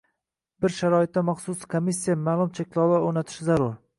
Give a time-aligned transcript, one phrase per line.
[0.63, 3.77] Bir sharoitda maxsus komissiya maʼlum cheklovlar oʻrnatishi zarur.